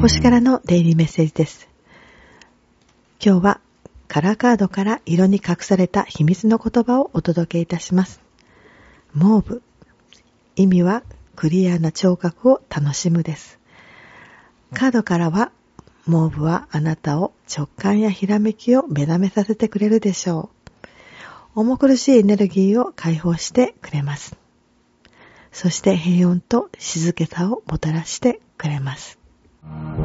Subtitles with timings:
[0.00, 1.68] 星からのデイリーメッセージです。
[3.24, 3.60] 今日は
[4.08, 8.20] カラーカードから色に隠された秘密の言葉をお届けいたします。
[9.14, 9.62] モーブ。
[10.54, 11.02] 意味は
[11.34, 13.58] クリアな聴覚を楽しむです。
[14.74, 15.50] カードからは、
[16.06, 20.88] モーブはあなたを直感やひらめきを目覚めさせてくれるでしょう。
[21.54, 24.36] 重苦しいエネルギーを解放してくれます。
[25.52, 29.18] そして平穏と静けさをもたらしてくれます。
[29.68, 29.95] Mm-hmm.